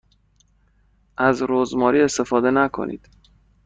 [1.17, 3.09] از رزماری استفاده نکنید.